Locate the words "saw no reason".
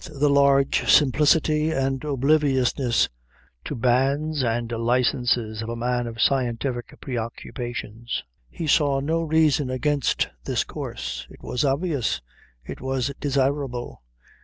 8.65-9.69